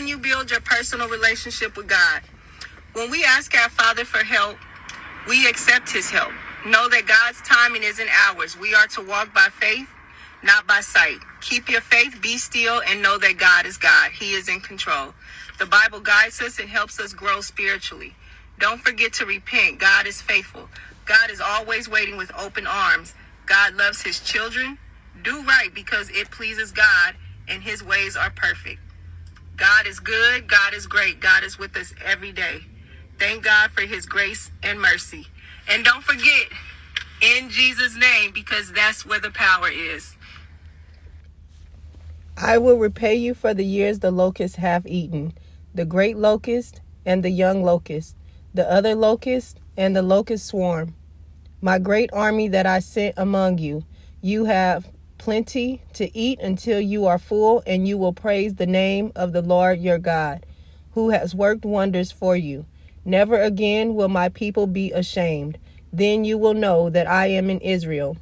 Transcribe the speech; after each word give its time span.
helping 0.00 0.08
you 0.08 0.18
build 0.18 0.50
your 0.50 0.60
personal 0.60 1.08
relationship 1.08 1.76
with 1.76 1.86
God. 1.86 2.22
When 2.94 3.10
we 3.10 3.22
ask 3.22 3.54
our 3.54 3.68
Father 3.68 4.06
for 4.06 4.24
help, 4.24 4.56
we 5.28 5.46
accept 5.46 5.92
his 5.92 6.10
help. 6.10 6.32
Know 6.64 6.88
that 6.88 7.06
God's 7.06 7.42
timing 7.42 7.82
isn't 7.82 8.08
ours. 8.28 8.56
We 8.56 8.74
are 8.74 8.86
to 8.88 9.02
walk 9.02 9.34
by 9.34 9.48
faith, 9.52 9.88
not 10.42 10.66
by 10.66 10.80
sight. 10.80 11.18
Keep 11.42 11.68
your 11.68 11.82
faith, 11.82 12.18
be 12.22 12.38
still, 12.38 12.80
and 12.88 13.02
know 13.02 13.18
that 13.18 13.36
God 13.36 13.66
is 13.66 13.76
God. 13.76 14.12
He 14.12 14.32
is 14.32 14.48
in 14.48 14.60
control. 14.60 15.12
The 15.58 15.66
Bible 15.66 16.00
guides 16.00 16.40
us 16.40 16.58
and 16.58 16.70
helps 16.70 16.98
us 16.98 17.12
grow 17.12 17.42
spiritually. 17.42 18.14
Don't 18.58 18.80
forget 18.80 19.12
to 19.14 19.26
repent. 19.26 19.80
God 19.80 20.06
is 20.06 20.22
faithful. 20.22 20.68
God 21.04 21.30
is 21.30 21.42
always 21.42 21.90
waiting 21.90 22.16
with 22.16 22.32
open 22.38 22.66
arms. 22.66 23.14
God 23.44 23.74
loves 23.74 24.02
his 24.02 24.20
children. 24.20 24.78
Do 25.22 25.42
right 25.42 25.74
because 25.74 26.08
it 26.10 26.30
pleases 26.30 26.72
God 26.72 27.16
and 27.48 27.62
his 27.62 27.82
ways 27.84 28.16
are 28.16 28.30
perfect. 28.30 28.80
God 29.60 29.86
is 29.86 30.00
good. 30.00 30.48
God 30.48 30.72
is 30.72 30.86
great. 30.86 31.20
God 31.20 31.44
is 31.44 31.58
with 31.58 31.76
us 31.76 31.92
every 32.02 32.32
day. 32.32 32.62
Thank 33.18 33.44
God 33.44 33.70
for 33.72 33.82
his 33.82 34.06
grace 34.06 34.50
and 34.62 34.80
mercy. 34.80 35.26
And 35.68 35.84
don't 35.84 36.02
forget, 36.02 36.46
in 37.20 37.50
Jesus' 37.50 37.94
name, 37.94 38.32
because 38.32 38.72
that's 38.72 39.04
where 39.04 39.20
the 39.20 39.30
power 39.30 39.68
is. 39.68 40.16
I 42.38 42.56
will 42.56 42.78
repay 42.78 43.16
you 43.16 43.34
for 43.34 43.52
the 43.52 43.64
years 43.64 43.98
the 43.98 44.10
locusts 44.10 44.56
have 44.56 44.86
eaten, 44.86 45.34
the 45.74 45.84
great 45.84 46.16
locust 46.16 46.80
and 47.04 47.22
the 47.22 47.30
young 47.30 47.62
locust, 47.62 48.16
the 48.54 48.70
other 48.70 48.94
locust 48.94 49.60
and 49.76 49.94
the 49.94 50.00
locust 50.00 50.46
swarm. 50.46 50.94
My 51.60 51.78
great 51.78 52.08
army 52.14 52.48
that 52.48 52.64
I 52.64 52.78
sent 52.78 53.14
among 53.18 53.58
you, 53.58 53.84
you 54.22 54.46
have 54.46 54.88
plenty 55.20 55.82
to 55.92 56.16
eat 56.16 56.40
until 56.40 56.80
you 56.80 57.04
are 57.06 57.18
full, 57.18 57.62
and 57.66 57.86
you 57.86 57.98
will 57.98 58.14
praise 58.14 58.54
the 58.54 58.66
name 58.66 59.12
of 59.14 59.34
the 59.34 59.42
Lord 59.42 59.78
your 59.78 59.98
God, 59.98 60.46
who 60.92 61.10
has 61.10 61.34
worked 61.34 61.66
wonders 61.66 62.10
for 62.10 62.34
you. 62.34 62.64
Never 63.04 63.38
again 63.40 63.94
will 63.94 64.08
my 64.08 64.30
people 64.30 64.66
be 64.66 64.90
ashamed. 64.92 65.58
Then 65.92 66.24
you 66.24 66.38
will 66.38 66.54
know 66.54 66.88
that 66.88 67.06
I 67.06 67.26
am 67.26 67.50
in 67.50 67.60
Israel, 67.60 68.16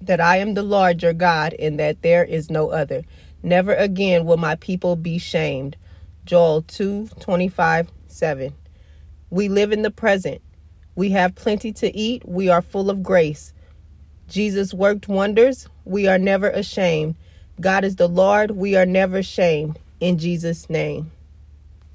that 0.00 0.22
I 0.22 0.38
am 0.38 0.54
the 0.54 0.62
Lord 0.62 1.02
your 1.02 1.12
God, 1.12 1.54
and 1.58 1.78
that 1.78 2.00
there 2.00 2.24
is 2.24 2.50
no 2.50 2.70
other. 2.70 3.02
Never 3.42 3.74
again 3.74 4.24
will 4.24 4.38
my 4.38 4.54
people 4.56 4.96
be 4.96 5.18
shamed. 5.18 5.76
Joel 6.24 6.62
2 6.62 7.08
25 7.20 7.92
7. 8.08 8.54
We 9.30 9.50
live 9.50 9.72
in 9.72 9.82
the 9.82 9.90
present. 9.90 10.40
We 10.96 11.10
have 11.10 11.34
plenty 11.34 11.72
to 11.74 11.94
eat. 11.94 12.26
We 12.26 12.48
are 12.48 12.62
full 12.62 12.88
of 12.88 13.02
grace. 13.02 13.52
Jesus 14.28 14.74
worked 14.74 15.08
wonders. 15.08 15.68
We 15.84 16.06
are 16.06 16.18
never 16.18 16.50
ashamed. 16.50 17.14
God 17.60 17.84
is 17.84 17.96
the 17.96 18.08
Lord. 18.08 18.52
We 18.52 18.76
are 18.76 18.86
never 18.86 19.18
ashamed. 19.18 19.78
In 20.00 20.18
Jesus' 20.18 20.68
name. 20.68 21.10